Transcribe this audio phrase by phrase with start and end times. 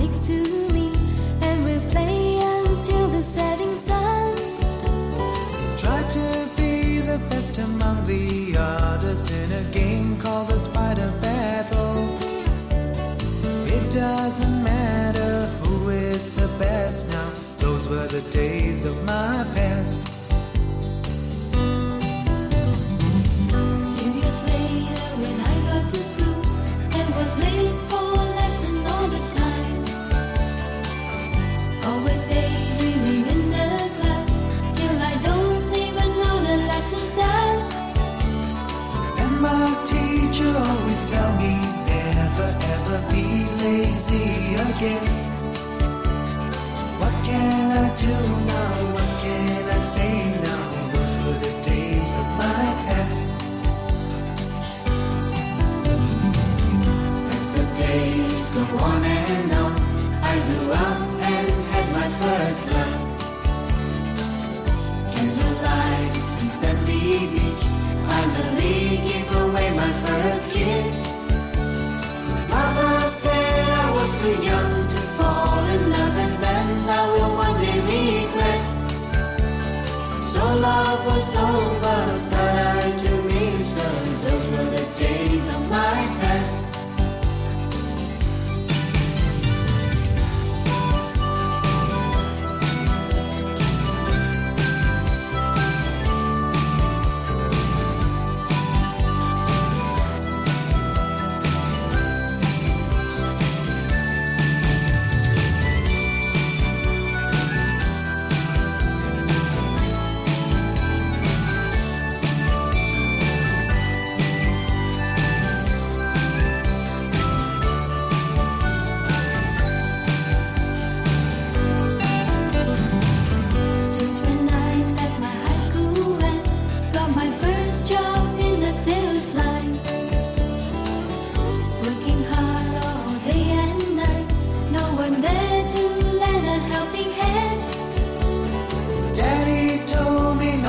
[0.00, 0.40] next to
[0.72, 0.92] me,
[1.42, 4.34] and we'll play until the setting sun.
[5.76, 12.08] Try to be the best among the others in a game called the Spider Battle.
[13.76, 17.30] It doesn't matter who is the best now.
[17.58, 20.19] Those were the days of my past.
[39.50, 41.52] My teacher always tell me
[41.86, 43.24] never ever be
[43.62, 45.06] lazy again.
[47.00, 48.16] What can I do
[48.52, 48.72] now?
[48.94, 50.14] What can I say
[50.46, 50.62] now?
[50.92, 53.26] Those were the days of my past.
[57.34, 59.72] As the days go on and on,
[60.32, 61.00] I grew up
[61.32, 63.00] and had my first love.
[65.12, 67.64] Candlelight and sandy beach,
[68.06, 69.39] finally gave away
[80.90, 81.89] love was over,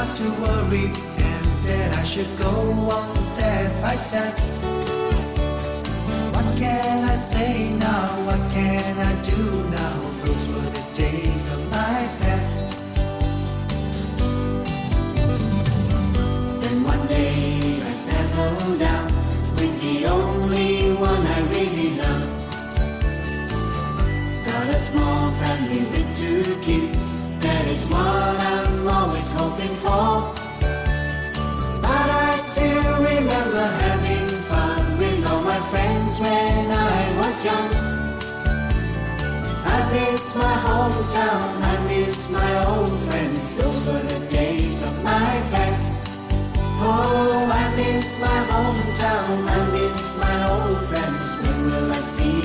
[0.00, 0.86] not to worry
[1.28, 2.54] and said I should go
[2.96, 4.32] on step by step.
[6.34, 8.06] What can I say now?
[8.26, 9.40] What can I do
[9.78, 9.96] now?
[10.24, 12.56] Those were the days of my past.
[16.62, 19.06] Then one day I settled down
[19.58, 22.30] with the only one I really love.
[24.46, 26.96] Got a small family with two kids,
[27.44, 28.49] that is what I'm
[29.20, 30.32] always hoping for.
[31.82, 37.70] But I still remember having fun with all my friends when I was young.
[39.66, 43.56] I miss my hometown, I miss my old friends.
[43.56, 46.00] Those were the days of my past.
[46.82, 51.26] Oh, I miss my hometown, I miss my old friends.
[51.42, 52.40] When will I see